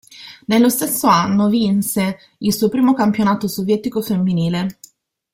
[0.47, 4.79] Nello stesso anno vinse il suo primo campionato sovietico femminile.